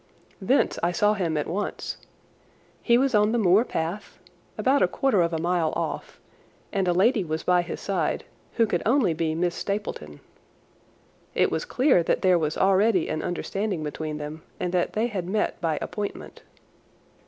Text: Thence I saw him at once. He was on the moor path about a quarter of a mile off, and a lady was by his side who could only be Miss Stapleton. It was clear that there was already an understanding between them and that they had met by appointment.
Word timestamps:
Thence 0.41 0.79
I 0.81 0.91
saw 0.91 1.13
him 1.13 1.37
at 1.37 1.45
once. 1.45 1.97
He 2.81 2.97
was 2.97 3.13
on 3.13 3.33
the 3.33 3.37
moor 3.37 3.63
path 3.63 4.17
about 4.57 4.81
a 4.81 4.87
quarter 4.87 5.21
of 5.21 5.31
a 5.31 5.37
mile 5.37 5.71
off, 5.75 6.19
and 6.73 6.87
a 6.87 6.91
lady 6.91 7.23
was 7.23 7.43
by 7.43 7.61
his 7.61 7.79
side 7.79 8.23
who 8.53 8.65
could 8.65 8.81
only 8.83 9.13
be 9.13 9.35
Miss 9.35 9.53
Stapleton. 9.53 10.19
It 11.35 11.51
was 11.51 11.65
clear 11.65 12.01
that 12.01 12.23
there 12.23 12.39
was 12.39 12.57
already 12.57 13.09
an 13.09 13.21
understanding 13.21 13.83
between 13.83 14.17
them 14.17 14.41
and 14.59 14.73
that 14.73 14.93
they 14.93 15.05
had 15.05 15.27
met 15.29 15.61
by 15.61 15.77
appointment. 15.83 16.41